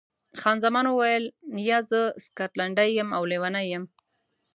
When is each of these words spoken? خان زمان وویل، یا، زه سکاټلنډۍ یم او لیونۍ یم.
خان 0.39 0.57
زمان 0.65 0.85
وویل، 0.89 1.25
یا، 1.69 1.79
زه 1.89 1.99
سکاټلنډۍ 2.23 2.89
یم 2.99 3.09
او 3.17 3.23
لیونۍ 3.31 3.65
یم. 3.73 3.83